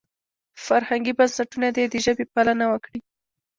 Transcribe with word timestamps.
فرهنګي 0.65 1.13
بنسټونه 1.19 1.67
دې 1.75 1.85
د 1.89 1.95
ژبې 2.05 2.25
پالنه 2.33 2.65
وکړي. 2.69 2.99